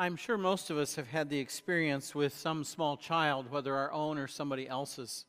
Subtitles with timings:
[0.00, 3.90] I'm sure most of us have had the experience with some small child, whether our
[3.90, 5.24] own or somebody else's,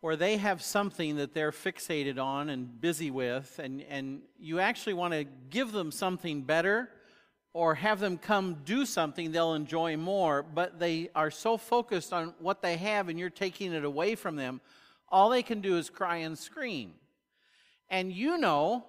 [0.00, 4.94] where they have something that they're fixated on and busy with, and, and you actually
[4.94, 6.88] want to give them something better
[7.52, 12.34] or have them come do something they'll enjoy more, but they are so focused on
[12.38, 14.60] what they have and you're taking it away from them,
[15.08, 16.92] all they can do is cry and scream.
[17.90, 18.84] And you know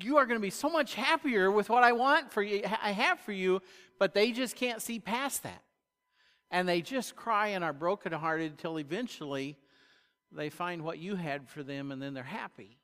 [0.00, 2.92] you are going to be so much happier with what I want for you, I
[2.92, 3.60] have for you,
[3.98, 5.62] but they just can't see past that.
[6.50, 9.56] And they just cry and are brokenhearted until eventually
[10.30, 12.78] they find what you had for them and then they're happy.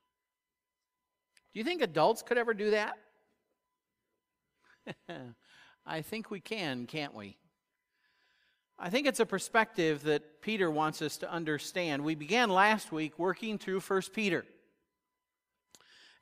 [1.53, 2.95] Do you think adults could ever do that?
[5.85, 7.37] I think we can, can't we?
[8.77, 12.03] I think it's a perspective that Peter wants us to understand.
[12.03, 14.45] We began last week working through 1 Peter.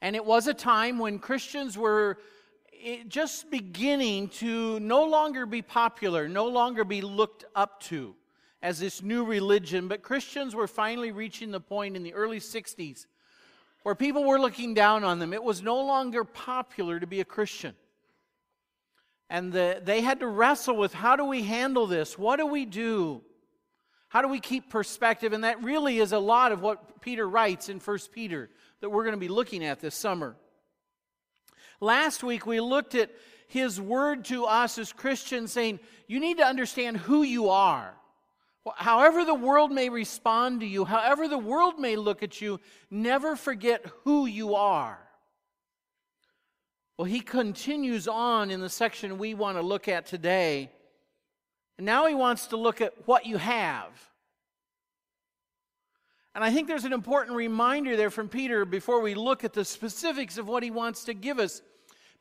[0.01, 2.17] And it was a time when Christians were
[2.83, 8.15] eh, just beginning to no longer be popular, no longer be looked up to
[8.61, 13.05] as this new religion, but Christians were finally reaching the point in the early 60s
[13.83, 15.31] where people were looking down on them.
[15.31, 17.73] It was no longer popular to be a Christian.
[19.29, 22.17] And the, they had to wrestle with how do we handle this?
[22.17, 23.21] What do we do?
[24.09, 25.33] How do we keep perspective?
[25.33, 28.49] And that really is a lot of what Peter writes in 1 Peter
[28.81, 30.35] that we're going to be looking at this summer.
[31.79, 33.11] Last week, we looked at
[33.47, 37.93] his word to us as Christians saying, You need to understand who you are.
[38.75, 42.59] However, the world may respond to you, however, the world may look at you,
[42.91, 44.99] never forget who you are.
[46.97, 50.71] Well, he continues on in the section we want to look at today.
[51.77, 53.91] And now he wants to look at what you have.
[56.37, 59.65] And I think there's an important reminder there from Peter before we look at the
[59.65, 61.63] specifics of what he wants to give us.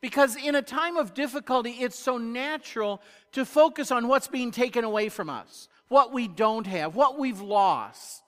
[0.00, 4.84] Because in a time of difficulty, it's so natural to focus on what's being taken
[4.84, 8.22] away from us, what we don't have, what we've lost.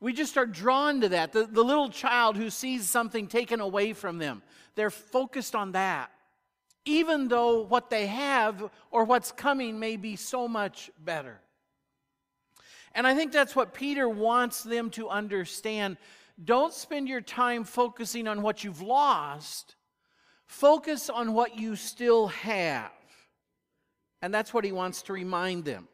[0.00, 1.30] We just are drawn to that.
[1.30, 4.42] The, the little child who sees something taken away from them,
[4.74, 6.10] they're focused on that,
[6.84, 11.40] even though what they have or what's coming may be so much better.
[12.94, 15.96] And I think that's what Peter wants them to understand.
[16.42, 19.76] Don't spend your time focusing on what you've lost,
[20.46, 22.90] focus on what you still have.
[24.22, 25.88] And that's what he wants to remind them.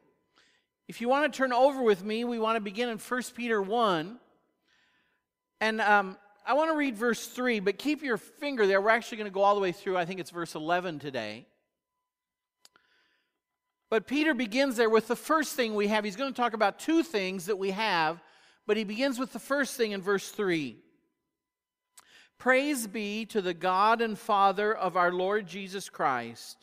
[0.89, 3.61] If you want to turn over with me, we want to begin in 1 Peter
[3.63, 4.19] 1.
[5.61, 8.81] And um, I want to read verse 3, but keep your finger there.
[8.81, 9.97] We're actually going to go all the way through.
[9.97, 11.47] I think it's verse 11 today.
[13.91, 16.05] But Peter begins there with the first thing we have.
[16.05, 18.23] He's going to talk about two things that we have,
[18.67, 20.77] but he begins with the first thing in verse 3.
[22.39, 26.57] Praise be to the God and Father of our Lord Jesus Christ.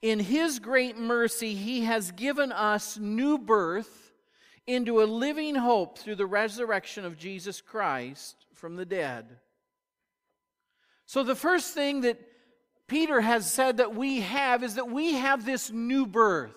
[0.00, 4.12] In his great mercy, he has given us new birth
[4.66, 9.38] into a living hope through the resurrection of Jesus Christ from the dead.
[11.06, 12.18] So, the first thing that
[12.92, 16.52] Peter has said that we have is that we have this new birth.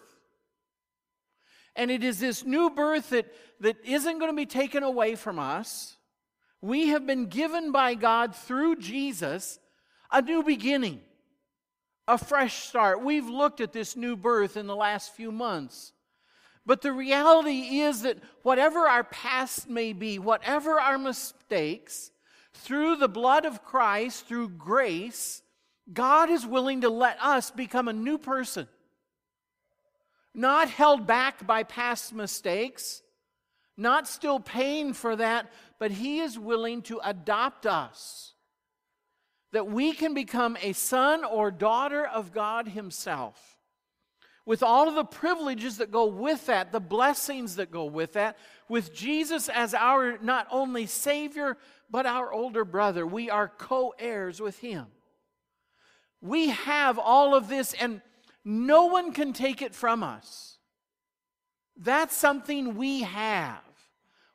[1.78, 5.40] And it is this new birth that, that isn't going to be taken away from
[5.40, 5.96] us.
[6.60, 9.60] We have been given by God through Jesus
[10.12, 11.00] a new beginning,
[12.06, 13.02] a fresh start.
[13.02, 15.94] We've looked at this new birth in the last few months.
[16.66, 22.12] But the reality is that whatever our past may be, whatever our mistakes,
[22.54, 25.42] through the blood of Christ, through grace,
[25.92, 28.68] God is willing to let us become a new person,
[30.34, 33.04] not held back by past mistakes,
[33.78, 38.34] not still paying for that, but He is willing to adopt us.
[39.52, 43.58] That we can become a son or daughter of God Himself.
[44.46, 48.38] With all of the privileges that go with that, the blessings that go with that,
[48.70, 51.58] with Jesus as our not only Savior,
[51.90, 53.06] but our older brother.
[53.06, 54.88] We are co heirs with Him.
[56.22, 58.02] We have all of this, and
[58.44, 60.58] no one can take it from us.
[61.78, 63.60] That's something we have.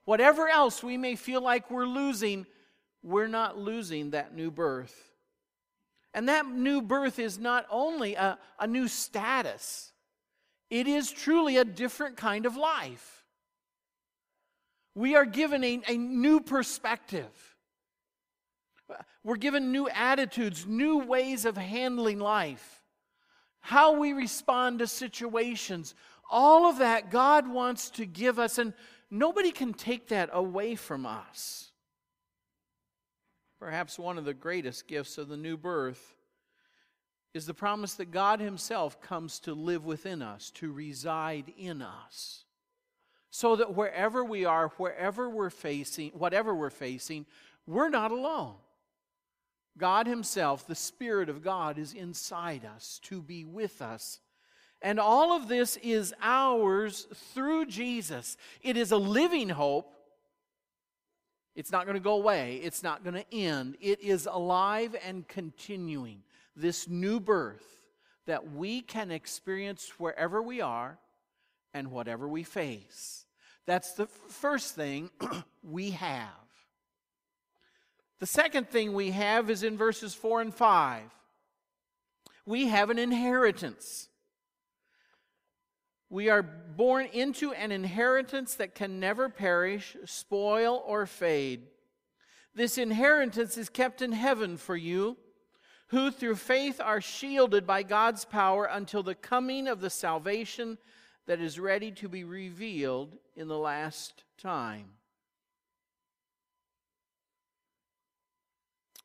[0.05, 2.47] Whatever else we may feel like we're losing,
[3.03, 4.95] we're not losing that new birth.
[6.13, 9.93] And that new birth is not only a, a new status,
[10.69, 13.25] it is truly a different kind of life.
[14.95, 17.50] We are given a, a new perspective.
[19.23, 22.83] We're given new attitudes, new ways of handling life,
[23.61, 25.95] how we respond to situations.
[26.31, 28.73] All of that God wants to give us, and
[29.11, 31.71] nobody can take that away from us.
[33.59, 36.15] Perhaps one of the greatest gifts of the new birth
[37.35, 42.45] is the promise that God Himself comes to live within us, to reside in us.
[43.31, 47.27] So that wherever we are, wherever we're facing, whatever we're facing,
[47.67, 48.55] we're not alone.
[49.79, 54.21] God Himself, the Spirit of God, is inside us to be with us.
[54.83, 58.37] And all of this is ours through Jesus.
[58.63, 59.93] It is a living hope.
[61.55, 63.77] It's not going to go away, it's not going to end.
[63.81, 66.23] It is alive and continuing
[66.57, 67.67] this new birth
[68.27, 70.99] that we can experience wherever we are
[71.75, 73.27] and whatever we face.
[73.67, 75.11] That's the first thing
[75.63, 76.29] we have.
[78.21, 81.03] The second thing we have is in verses 4 and 5.
[82.45, 84.09] We have an inheritance.
[86.11, 91.63] We are born into an inheritance that can never perish, spoil, or fade.
[92.55, 95.17] This inheritance is kept in heaven for you
[95.89, 100.79] who through faith are shielded by God's power until the coming of the salvation
[101.27, 104.87] that is ready to be revealed in the last time.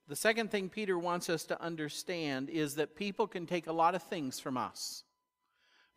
[0.07, 3.96] The second thing Peter wants us to understand is that people can take a lot
[3.96, 5.04] of things from us.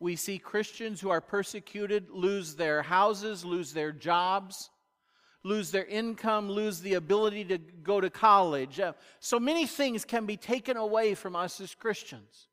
[0.00, 4.70] We see Christians who are persecuted lose their houses, lose their jobs,
[5.42, 8.80] lose their income, lose the ability to go to college.
[8.80, 12.46] Uh, so many things can be taken away from us as Christians.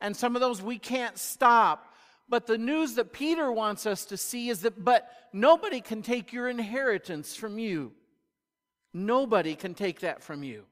[0.00, 1.94] And some of those we can't stop.
[2.28, 6.32] But the news that Peter wants us to see is that, but nobody can take
[6.32, 7.92] your inheritance from you.
[8.92, 10.64] Nobody can take that from you.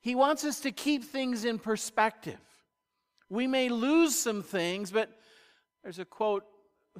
[0.00, 2.40] He wants us to keep things in perspective.
[3.28, 5.10] We may lose some things, but
[5.82, 6.44] there's a quote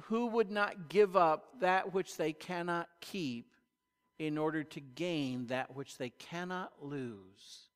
[0.03, 3.51] who would not give up that which they cannot keep
[4.21, 7.69] in order to gain that which they cannot lose?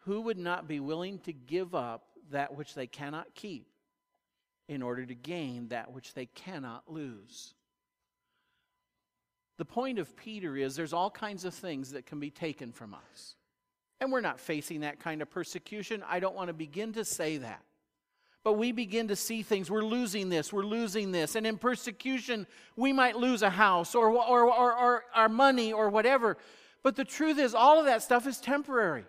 [0.00, 3.68] Who would not be willing to give up that which they cannot keep
[4.66, 7.54] in order to gain that which they cannot lose?
[9.56, 12.94] The point of Peter is there's all kinds of things that can be taken from
[12.94, 13.36] us.
[14.00, 16.02] And we're not facing that kind of persecution.
[16.08, 17.62] I don't want to begin to say that.
[18.42, 19.70] But we begin to see things.
[19.70, 21.34] We're losing this, we're losing this.
[21.34, 22.46] And in persecution,
[22.76, 26.36] we might lose a house or, or, or, or our money or whatever.
[26.82, 29.06] But the truth is, all of that stuff is temporary.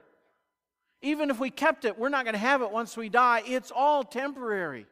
[1.02, 3.44] Even if we kept it, we're not going to have it once we die.
[3.46, 4.86] It's all temporary.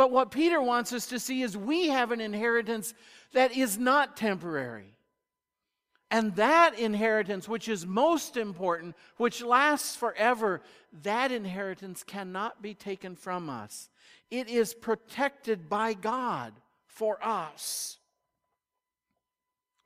[0.00, 2.94] But what Peter wants us to see is we have an inheritance
[3.34, 4.96] that is not temporary.
[6.10, 10.62] And that inheritance, which is most important, which lasts forever,
[11.02, 13.90] that inheritance cannot be taken from us.
[14.30, 16.54] It is protected by God
[16.86, 17.98] for us.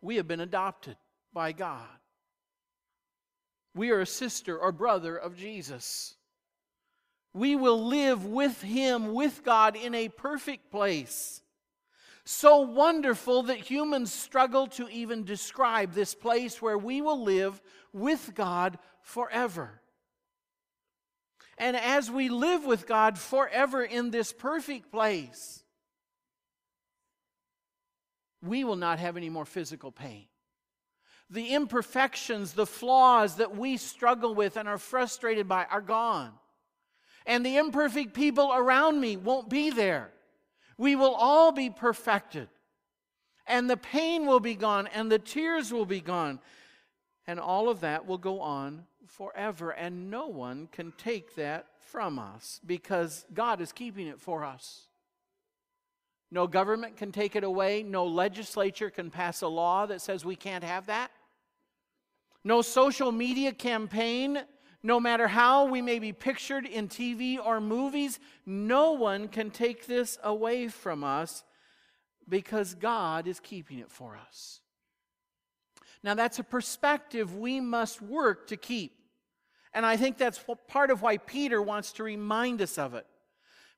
[0.00, 0.96] We have been adopted
[1.32, 1.88] by God.
[3.74, 6.14] We are a sister or brother of Jesus.
[7.34, 11.42] We will live with Him, with God, in a perfect place
[12.24, 17.60] so wonderful that humans struggle to even describe this place where we will live
[17.92, 19.80] with God forever.
[21.58, 25.62] And as we live with God forever in this perfect place,
[28.42, 30.24] we will not have any more physical pain.
[31.30, 36.32] The imperfections, the flaws that we struggle with and are frustrated by are gone.
[37.26, 40.10] And the imperfect people around me won't be there.
[40.76, 42.48] We will all be perfected.
[43.46, 46.40] And the pain will be gone, and the tears will be gone.
[47.26, 49.70] And all of that will go on forever.
[49.70, 54.88] And no one can take that from us because God is keeping it for us.
[56.30, 57.82] No government can take it away.
[57.82, 61.10] No legislature can pass a law that says we can't have that.
[62.42, 64.42] No social media campaign
[64.84, 69.86] no matter how we may be pictured in TV or movies, no one can take
[69.86, 71.42] this away from us
[72.28, 74.60] because God is keeping it for us.
[76.02, 78.92] Now, that's a perspective we must work to keep.
[79.72, 83.06] And I think that's part of why Peter wants to remind us of it.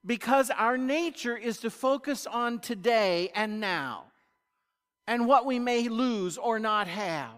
[0.04, 4.06] Because our nature is to focus on today and now
[5.06, 7.30] and what we may lose or not have.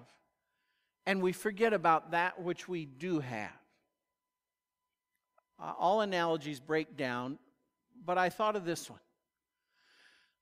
[1.05, 3.58] And we forget about that which we do have.
[5.61, 7.39] Uh, all analogies break down,
[8.05, 9.01] but I thought of this one.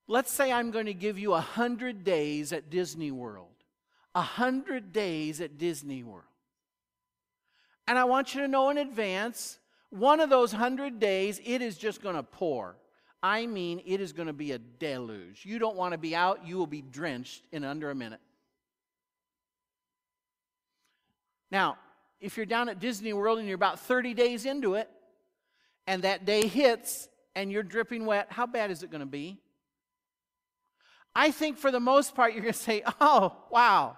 [0.08, 3.48] Let's say I'm going to give you a hundred days at Disney World.
[4.14, 6.24] A hundred days at Disney World.
[7.88, 9.58] And I want you to know in advance,
[9.90, 12.76] one of those hundred days, it is just going to pour.
[13.22, 15.44] I mean, it is going to be a deluge.
[15.44, 18.20] You don't want to be out, you will be drenched in under a minute.
[21.50, 21.78] Now,
[22.20, 24.88] if you're down at Disney World and you're about 30 days into it,
[25.86, 29.38] and that day hits and you're dripping wet, how bad is it going to be?
[31.14, 33.96] I think for the most part, you're going to say, oh, wow,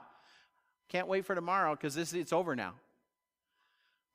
[0.88, 2.74] can't wait for tomorrow because it's over now.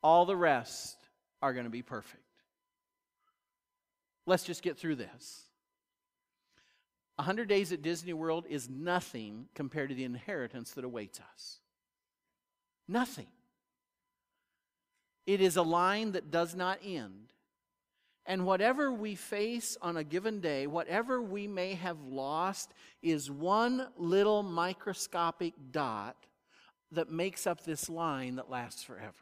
[0.01, 0.97] All the rest
[1.41, 2.23] are going to be perfect.
[4.25, 5.43] Let's just get through this.
[7.17, 11.59] 100 days at Disney World is nothing compared to the inheritance that awaits us.
[12.87, 13.27] Nothing.
[15.25, 17.22] It is a line that does not end.
[18.25, 23.87] And whatever we face on a given day, whatever we may have lost, is one
[23.97, 26.15] little microscopic dot
[26.91, 29.13] that makes up this line that lasts forever.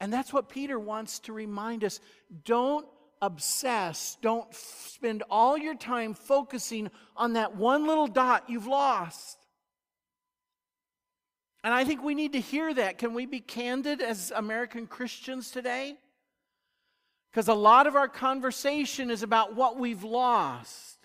[0.00, 2.00] And that's what Peter wants to remind us.
[2.44, 2.86] Don't
[3.22, 9.38] obsess, don't spend all your time focusing on that one little dot you've lost.
[11.64, 12.98] And I think we need to hear that.
[12.98, 15.96] Can we be candid as American Christians today?
[17.30, 20.96] Because a lot of our conversation is about what we've lost.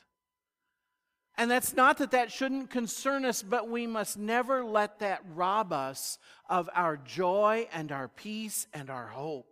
[1.37, 5.73] And that's not that that shouldn't concern us, but we must never let that rob
[5.73, 9.47] us of our joy and our peace and our hope.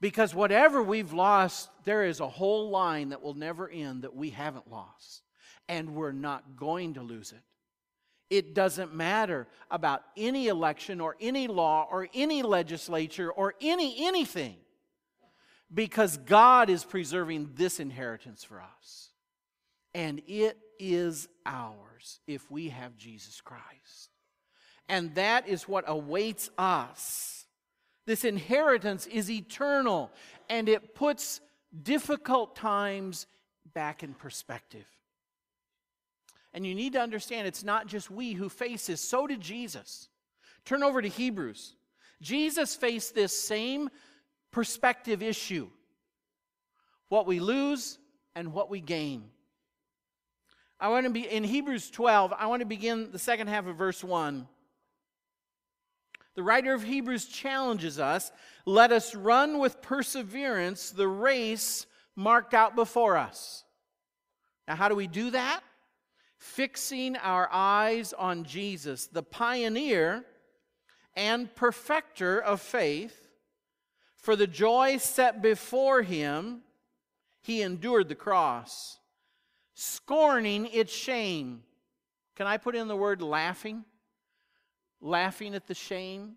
[0.00, 4.30] Because whatever we've lost, there is a whole line that will never end that we
[4.30, 5.22] haven't lost.
[5.68, 7.42] And we're not going to lose it.
[8.30, 14.56] It doesn't matter about any election or any law or any legislature or any anything.
[15.72, 19.10] Because God is preserving this inheritance for us.
[19.94, 24.10] And it is ours if we have Jesus Christ.
[24.88, 27.46] And that is what awaits us.
[28.06, 30.10] This inheritance is eternal
[30.48, 31.40] and it puts
[31.82, 33.26] difficult times
[33.72, 34.86] back in perspective.
[36.52, 40.08] And you need to understand it's not just we who face this, so did Jesus.
[40.64, 41.76] Turn over to Hebrews.
[42.20, 43.88] Jesus faced this same
[44.50, 45.68] perspective issue
[47.08, 47.98] what we lose
[48.34, 49.24] and what we gain.
[50.78, 53.76] I want to be in Hebrews 12, I want to begin the second half of
[53.76, 54.46] verse 1.
[56.36, 58.30] The writer of Hebrews challenges us
[58.64, 63.64] let us run with perseverance the race marked out before us.
[64.68, 65.60] Now, how do we do that?
[66.36, 70.24] Fixing our eyes on Jesus, the pioneer
[71.14, 73.29] and perfecter of faith.
[74.20, 76.60] For the joy set before him,
[77.40, 78.98] he endured the cross,
[79.74, 81.62] scorning its shame.
[82.36, 83.84] Can I put in the word laughing?
[85.00, 86.36] laughing at the shame,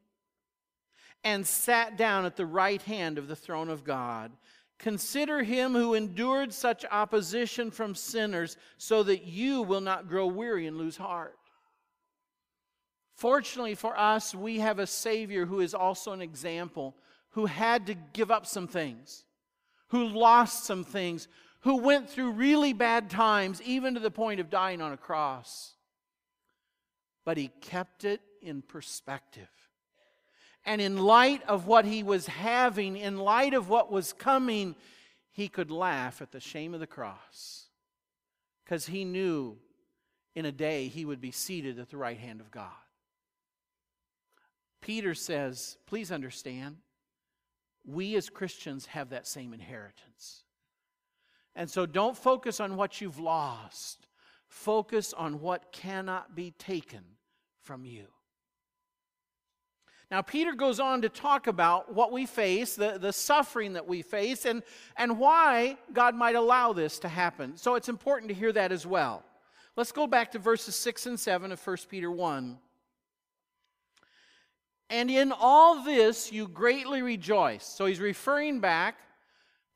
[1.23, 4.31] and sat down at the right hand of the throne of God.
[4.79, 10.67] Consider him who endured such opposition from sinners, so that you will not grow weary
[10.67, 11.37] and lose heart.
[13.15, 16.95] Fortunately for us, we have a Savior who is also an example,
[17.33, 19.25] who had to give up some things,
[19.89, 21.27] who lost some things,
[21.61, 25.73] who went through really bad times, even to the point of dying on a cross.
[27.25, 29.47] But he kept it in perspective.
[30.65, 34.75] And in light of what he was having, in light of what was coming,
[35.31, 37.67] he could laugh at the shame of the cross.
[38.63, 39.57] Because he knew
[40.35, 42.69] in a day he would be seated at the right hand of God.
[44.81, 46.77] Peter says, please understand,
[47.85, 50.43] we as Christians have that same inheritance.
[51.55, 54.07] And so don't focus on what you've lost,
[54.47, 57.03] focus on what cannot be taken
[57.61, 58.07] from you.
[60.11, 64.03] Now, Peter goes on to talk about what we face, the, the suffering that we
[64.03, 64.61] face, and,
[64.95, 67.57] and why God might allow this to happen.
[67.57, 69.23] So it's important to hear that as well.
[69.75, 72.59] Let's go back to verses 6 and 7 of 1 Peter 1.
[74.93, 77.65] And in all this you greatly rejoice.
[77.65, 78.95] So he's referring back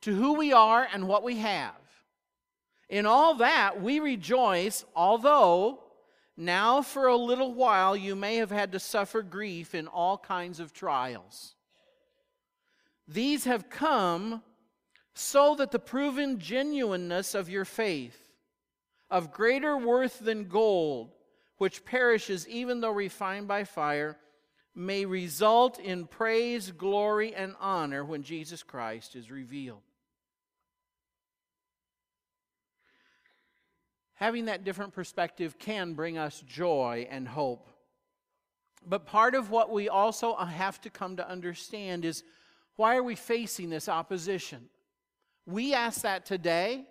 [0.01, 1.74] to who we are and what we have.
[2.88, 5.79] In all that we rejoice, although
[6.39, 10.59] now, for a little while, you may have had to suffer grief in all kinds
[10.59, 11.55] of trials.
[13.07, 14.43] These have come
[15.15, 18.29] so that the proven genuineness of your faith,
[19.09, 21.09] of greater worth than gold,
[21.57, 24.15] which perishes even though refined by fire,
[24.77, 29.81] may result in praise, glory, and honor when Jesus Christ is revealed.
[34.17, 37.69] having that different perspective can bring us joy and hope.
[38.86, 42.24] But part of what we also have to come to understand is
[42.75, 44.69] why are we facing this opposition?
[45.46, 46.86] We ask that today.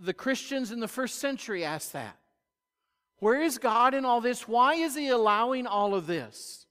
[0.00, 2.16] The Christians in the first century asked that.
[3.18, 4.48] Where is God in all this?
[4.48, 6.66] Why is He allowing all of this?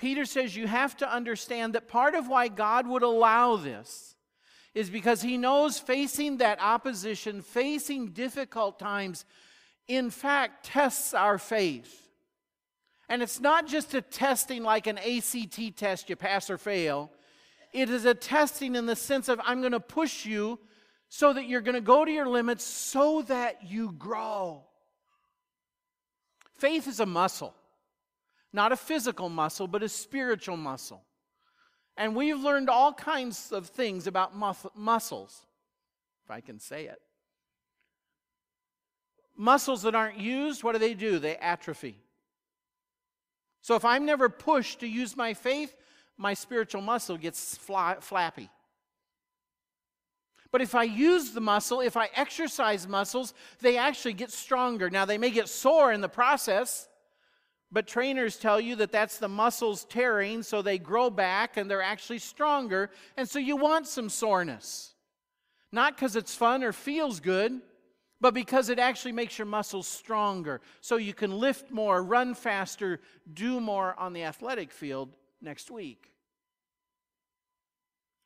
[0.00, 4.16] Peter says you have to understand that part of why God would allow this
[4.72, 9.26] is because he knows facing that opposition, facing difficult times,
[9.88, 12.08] in fact, tests our faith.
[13.10, 17.10] And it's not just a testing like an ACT test, you pass or fail.
[17.74, 20.58] It is a testing in the sense of I'm going to push you
[21.10, 24.62] so that you're going to go to your limits so that you grow.
[26.54, 27.54] Faith is a muscle,
[28.52, 31.04] not a physical muscle, but a spiritual muscle.
[31.96, 34.34] And we've learned all kinds of things about
[34.74, 35.46] muscles,
[36.24, 37.00] if I can say it.
[39.36, 41.18] Muscles that aren't used, what do they do?
[41.18, 41.96] They atrophy.
[43.62, 45.76] So if I'm never pushed to use my faith,
[46.16, 48.50] my spiritual muscle gets flappy.
[50.52, 54.90] But if I use the muscle, if I exercise muscles, they actually get stronger.
[54.90, 56.88] Now, they may get sore in the process,
[57.72, 61.82] but trainers tell you that that's the muscles tearing, so they grow back and they're
[61.82, 62.90] actually stronger.
[63.16, 64.94] And so you want some soreness.
[65.72, 67.60] Not because it's fun or feels good,
[68.20, 70.60] but because it actually makes your muscles stronger.
[70.80, 73.00] So you can lift more, run faster,
[73.32, 75.10] do more on the athletic field
[75.40, 76.12] next week.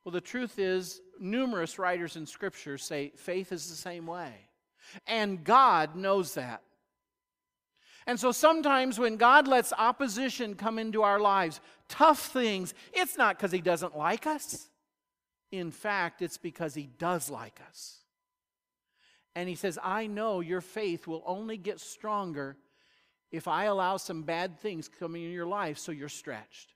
[0.04, 4.32] Well, the truth is, numerous writers in Scripture say faith is the same way.
[5.06, 6.62] And God knows that.
[8.06, 13.36] And so sometimes when God lets opposition come into our lives, tough things, it's not
[13.36, 14.68] because He doesn't like us.
[15.50, 18.04] In fact, it's because He does like us.
[19.34, 22.56] And he says, I know your faith will only get stronger
[23.32, 26.72] if I allow some bad things coming in your life so you're stretched.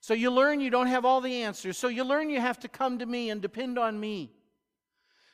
[0.00, 1.76] So you learn you don't have all the answers.
[1.76, 4.32] So you learn you have to come to me and depend on me.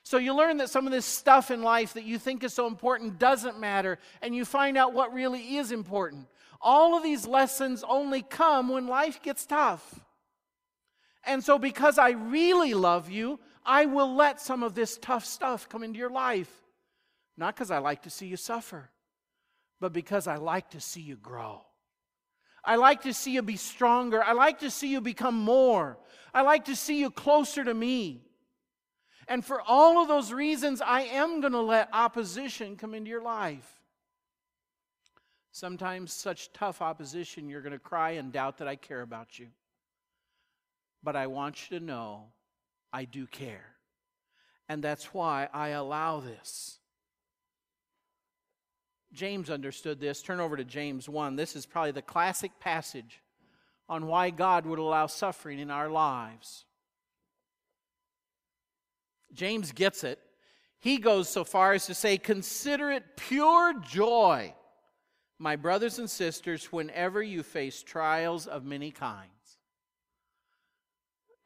[0.07, 2.69] So you learn that some of this stuff in life that you think is so
[2.69, 6.29] important doesn't matter, and you find out what really is important.
[6.61, 10.05] All of these lessons only come when life gets tough.
[11.25, 15.69] And so, because I really love you, I will let some of this tough stuff
[15.69, 16.53] come into your life.
[17.37, 18.89] Not because I like to see you suffer,
[19.81, 21.63] but because I like to see you grow.
[22.65, 24.23] I like to see you be stronger.
[24.23, 25.99] I like to see you become more.
[26.33, 28.23] I like to see you closer to me.
[29.29, 33.23] And for all of those reasons, I am going to let opposition come into your
[33.23, 33.69] life.
[35.51, 39.49] Sometimes, such tough opposition, you're going to cry and doubt that I care about you.
[41.03, 42.27] But I want you to know
[42.93, 43.65] I do care.
[44.69, 46.79] And that's why I allow this.
[49.15, 50.21] James understood this.
[50.21, 51.37] Turn over to James 1.
[51.37, 53.23] This is probably the classic passage
[53.89, 56.66] on why God would allow suffering in our lives.
[59.33, 60.19] James gets it.
[60.79, 64.55] He goes so far as to say, Consider it pure joy,
[65.39, 69.31] my brothers and sisters, whenever you face trials of many kinds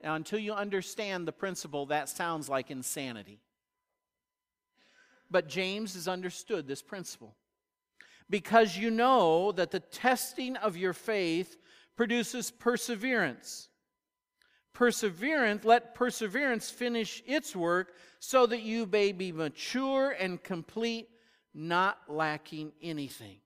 [0.03, 3.41] now, until you understand the principle, that sounds like insanity.
[5.31, 7.37] But James has understood this principle.
[8.29, 11.57] Because you know that the testing of your faith
[11.97, 13.69] produces perseverance.
[14.73, 21.09] Perseverance, let perseverance finish its work so that you may be mature and complete,
[21.53, 23.39] not lacking anything.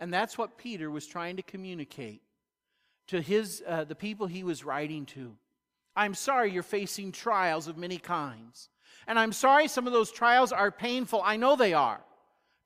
[0.00, 2.22] And that's what Peter was trying to communicate
[3.08, 5.34] to his, uh, the people he was writing to.
[5.96, 8.68] I'm sorry you're facing trials of many kinds.
[9.06, 11.22] And I'm sorry some of those trials are painful.
[11.24, 12.00] I know they are.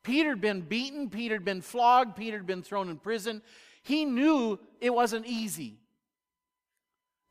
[0.02, 3.40] Peter had been beaten, Peter had been flogged, Peter had been thrown in prison.
[3.82, 5.78] He knew it wasn't easy.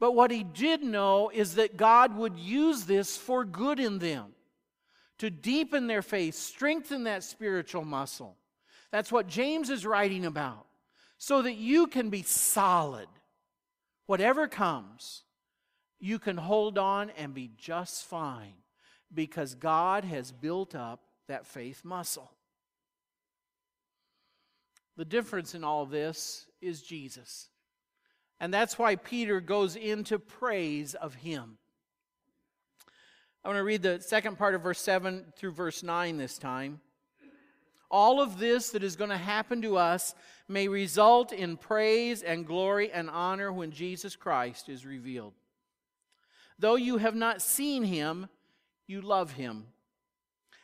[0.01, 4.33] But what he did know is that God would use this for good in them,
[5.19, 8.35] to deepen their faith, strengthen that spiritual muscle.
[8.91, 10.65] That's what James is writing about
[11.19, 13.07] so that you can be solid.
[14.07, 15.21] Whatever comes,
[15.99, 18.55] you can hold on and be just fine
[19.13, 22.31] because God has built up that faith muscle.
[24.97, 27.49] The difference in all this is Jesus.
[28.41, 31.59] And that's why Peter goes into praise of him.
[33.45, 36.81] I want to read the second part of verse 7 through verse 9 this time.
[37.91, 40.15] All of this that is going to happen to us
[40.47, 45.33] may result in praise and glory and honor when Jesus Christ is revealed.
[46.57, 48.27] Though you have not seen him,
[48.87, 49.67] you love him.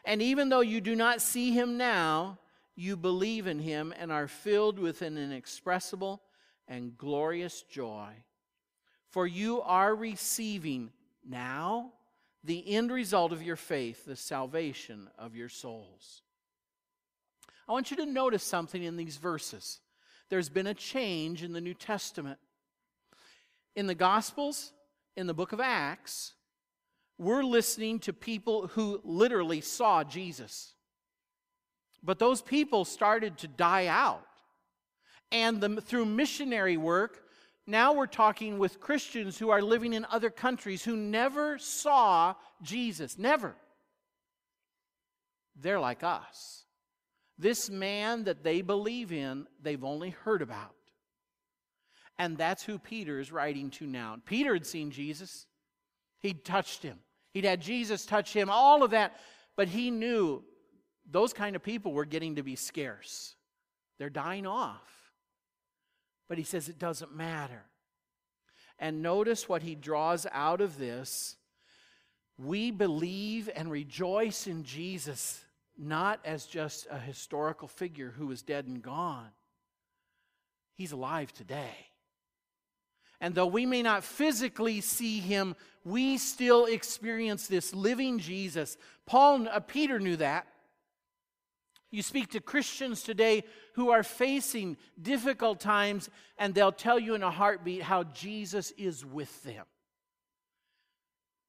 [0.04, 2.40] And even though you do not see him now,
[2.76, 6.24] you believe in him and are filled with an inexpressible
[6.68, 8.10] and glorious joy.
[9.10, 10.92] For you are receiving
[11.28, 11.94] now
[12.44, 16.22] the end result of your faith, the salvation of your souls.
[17.68, 19.80] I want you to notice something in these verses.
[20.30, 22.40] There's been a change in the New Testament.
[23.76, 24.72] In the Gospels,
[25.16, 26.34] in the book of Acts,
[27.18, 30.74] we're listening to people who literally saw Jesus.
[32.04, 34.27] But those people started to die out.
[35.32, 37.24] And the, through missionary work,
[37.66, 43.18] now we're talking with Christians who are living in other countries who never saw Jesus.
[43.18, 43.56] Never.
[45.60, 46.64] They're like us.
[47.38, 50.74] This man that they believe in, they've only heard about.
[52.18, 54.18] And that's who Peter is writing to now.
[54.26, 55.46] Peter had seen Jesus,
[56.20, 56.98] he'd touched him,
[57.34, 59.20] he'd had Jesus touch him, all of that.
[59.56, 60.44] But he knew
[61.10, 63.36] those kind of people were getting to be scarce.
[63.98, 64.97] They're dying off.
[66.28, 67.64] But he says it doesn't matter.
[68.80, 71.36] And notice what he draws out of this.
[72.38, 75.44] We believe and rejoice in Jesus
[75.78, 79.30] not as just a historical figure who is dead and gone.
[80.76, 81.88] He's alive today.
[83.20, 88.78] And though we may not physically see him, we still experience this living Jesus.
[89.06, 90.48] Paul, uh, Peter knew that.
[91.90, 93.44] You speak to Christians today
[93.76, 99.06] who are facing difficult times, and they'll tell you in a heartbeat how Jesus is
[99.06, 99.66] with them.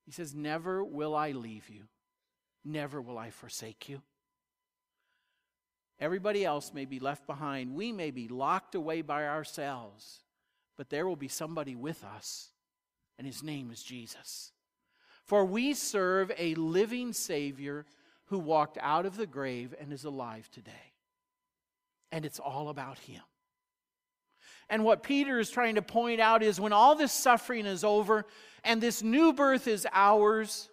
[0.06, 1.84] He says, Never will I leave you,
[2.64, 4.00] never will I forsake you.
[6.00, 7.74] Everybody else may be left behind.
[7.74, 10.22] We may be locked away by ourselves,
[10.76, 12.50] but there will be somebody with us,
[13.18, 14.52] and his name is Jesus.
[15.24, 17.84] For we serve a living Savior
[18.28, 20.92] who walked out of the grave and is alive today.
[22.12, 23.22] And it's all about him.
[24.70, 28.26] And what Peter is trying to point out is when all this suffering is over
[28.64, 30.68] and this new birth is ours,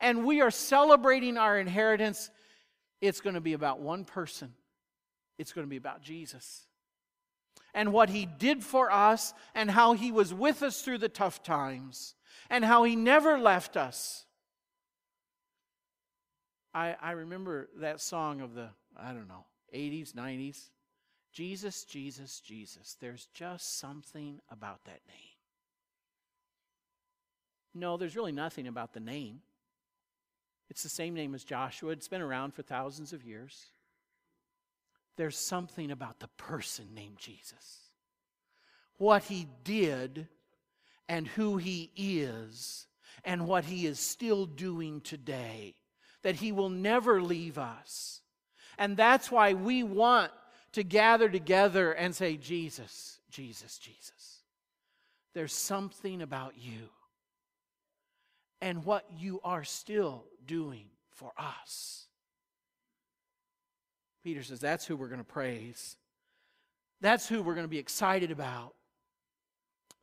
[0.00, 2.30] and we are celebrating our inheritance,
[3.00, 4.52] it's going to be about one person
[5.40, 6.66] it's going to be about Jesus
[7.72, 11.42] and what he did for us and how he was with us through the tough
[11.42, 12.14] times
[12.50, 14.26] and how he never left us.
[16.72, 20.68] I, I remember that song of the, I don't know, 80s, 90s.
[21.32, 22.96] Jesus, Jesus, Jesus.
[23.00, 25.30] There's just something about that name.
[27.72, 29.40] No, there's really nothing about the name.
[30.70, 31.92] It's the same name as Joshua.
[31.92, 33.66] It's been around for thousands of years.
[35.16, 37.90] There's something about the person named Jesus.
[38.96, 40.28] What he did
[41.08, 42.86] and who he is
[43.24, 45.74] and what he is still doing today.
[46.22, 48.20] That he will never leave us.
[48.78, 50.32] And that's why we want
[50.72, 54.42] to gather together and say, Jesus, Jesus, Jesus.
[55.34, 56.88] There's something about you
[58.60, 62.06] and what you are still doing for us.
[64.22, 65.96] Peter says that's who we're going to praise.
[67.00, 68.74] That's who we're going to be excited about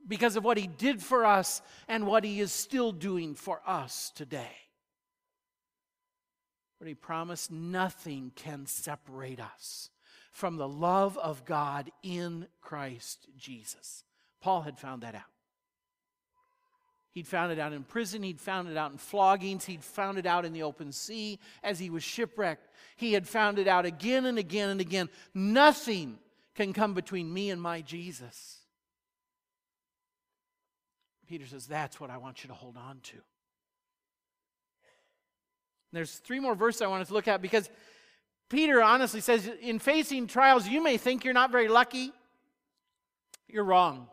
[0.07, 4.11] because of what he did for us and what he is still doing for us
[4.15, 4.55] today.
[6.79, 9.89] But he promised nothing can separate us
[10.31, 14.03] from the love of God in Christ Jesus.
[14.39, 15.21] Paul had found that out.
[17.11, 18.21] He'd found it out in prison.
[18.21, 19.65] He'd found it out in floggings.
[19.65, 22.69] He'd found it out in the open sea as he was shipwrecked.
[22.95, 25.09] He had found it out again and again and again.
[25.33, 26.19] Nothing
[26.53, 28.59] can come between me and my Jesus.
[31.27, 33.17] Peter says, That's what I want you to hold on to.
[35.97, 37.71] There's three more verses I wanted to look at because
[38.49, 42.11] Peter honestly says, In facing trials, you may think you're not very lucky.
[43.47, 44.07] You're wrong.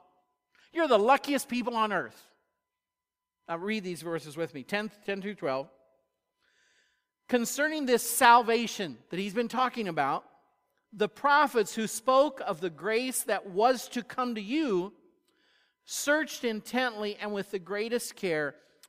[0.72, 2.18] You're the luckiest people on earth.
[3.46, 5.68] Now, read these verses with me 10, 10 through 12.
[7.28, 10.24] Concerning this salvation that he's been talking about,
[10.90, 14.94] the prophets who spoke of the grace that was to come to you
[15.84, 18.54] searched intently and with the greatest care,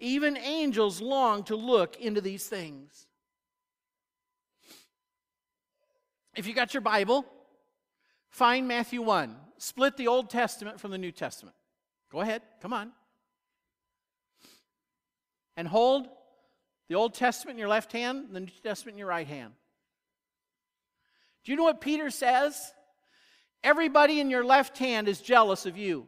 [0.00, 3.06] Even angels long to look into these things.
[6.36, 7.24] If you got your Bible,
[8.30, 9.36] find Matthew 1.
[9.58, 11.56] Split the Old Testament from the New Testament.
[12.10, 12.92] Go ahead, come on
[15.56, 16.08] and hold
[16.88, 19.52] the Old Testament in your left hand and the New Testament in your right hand.
[21.44, 22.72] Do you know what Peter says?
[23.62, 26.06] Everybody in your left hand is jealous of you.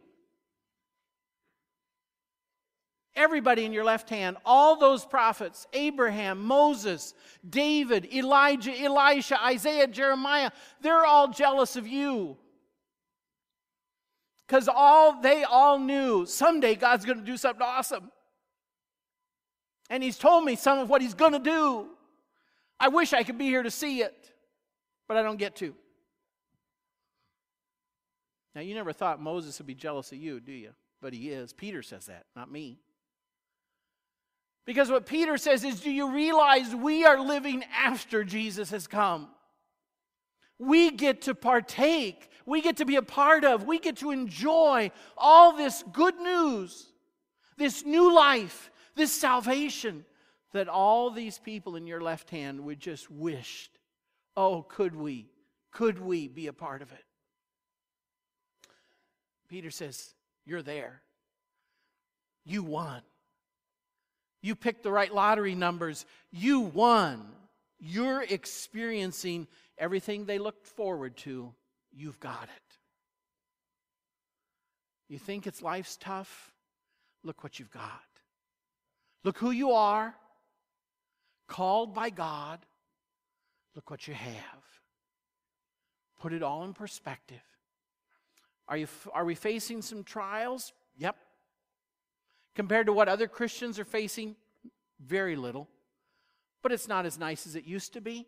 [3.16, 7.14] Everybody in your left hand, all those prophets Abraham, Moses,
[7.48, 10.50] David, Elijah, Elisha, Isaiah, Jeremiah
[10.82, 12.36] they're all jealous of you.
[14.46, 18.12] Because all they all knew someday God's going to do something awesome.
[19.88, 21.88] And He's told me some of what He's going to do.
[22.78, 24.32] I wish I could be here to see it,
[25.08, 25.74] but I don't get to.
[28.54, 30.70] Now, you never thought Moses would be jealous of you, do you?
[31.02, 31.52] But he is.
[31.52, 32.78] Peter says that, not me.
[34.66, 39.28] Because what Peter says is, do you realize we are living after Jesus has come?
[40.58, 44.90] We get to partake, we get to be a part of, we get to enjoy
[45.16, 46.86] all this good news,
[47.56, 50.04] this new life, this salvation
[50.52, 53.78] that all these people in your left hand would just wished,
[54.36, 55.30] oh, could we,
[55.70, 57.04] could we be a part of it?
[59.48, 61.02] Peter says, You're there.
[62.44, 63.02] You won.
[64.42, 66.06] You picked the right lottery numbers.
[66.30, 67.26] You won.
[67.78, 69.46] You're experiencing
[69.78, 71.52] everything they looked forward to.
[71.92, 72.76] You've got it.
[75.08, 76.52] You think it's life's tough?
[77.22, 78.02] Look what you've got.
[79.24, 80.14] Look who you are,
[81.48, 82.60] called by God.
[83.74, 84.62] Look what you have.
[86.20, 87.42] Put it all in perspective.
[88.68, 90.72] Are, you, are we facing some trials?
[90.96, 91.16] Yep.
[92.56, 94.34] Compared to what other Christians are facing,
[94.98, 95.68] very little.
[96.62, 98.26] But it's not as nice as it used to be.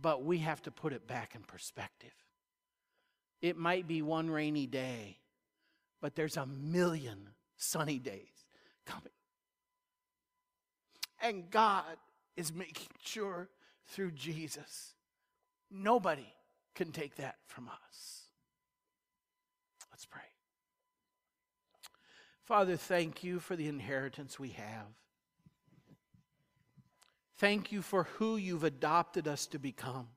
[0.00, 2.12] But we have to put it back in perspective.
[3.40, 5.18] It might be one rainy day,
[6.00, 8.46] but there's a million sunny days
[8.84, 9.12] coming.
[11.22, 11.84] And God
[12.36, 13.48] is making sure
[13.86, 14.94] through Jesus,
[15.70, 16.32] nobody
[16.74, 18.22] can take that from us.
[19.90, 20.27] Let's pray.
[22.48, 24.86] Father, thank you for the inheritance we have.
[27.36, 30.08] Thank you for who you've adopted us to become.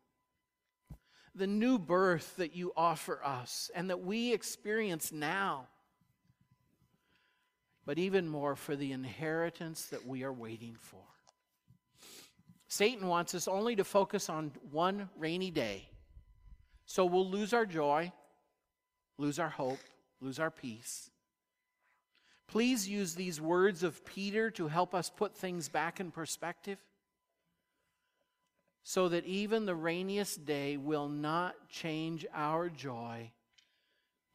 [1.36, 5.68] The new birth that you offer us and that we experience now.
[7.86, 11.04] But even more for the inheritance that we are waiting for.
[12.70, 15.90] Satan wants us only to focus on one rainy day
[16.86, 18.14] so we'll lose our joy,
[19.18, 19.80] lose our hope,
[20.22, 21.11] lose our peace.
[22.52, 26.78] Please use these words of Peter to help us put things back in perspective
[28.84, 33.32] so that even the rainiest day will not change our joy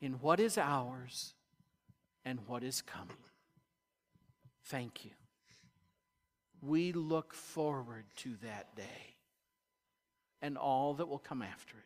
[0.01, 1.35] in what is ours
[2.25, 3.19] and what is coming.
[4.65, 5.11] Thank you.
[6.63, 9.17] We look forward to that day
[10.41, 11.77] and all that will come after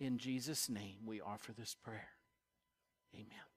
[0.00, 0.04] it.
[0.04, 2.08] In Jesus' name, we offer this prayer.
[3.14, 3.51] Amen.